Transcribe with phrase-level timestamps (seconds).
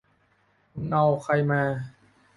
[0.73, 1.61] มึงเอาใครมา